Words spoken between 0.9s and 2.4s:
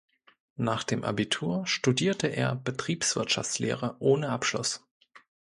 Abitur studierte